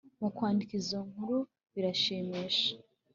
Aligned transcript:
mu 0.21 0.29
kwandika 0.35 0.71
izo 0.81 0.99
nkuru 1.09 1.39
birashimisha 1.73 2.69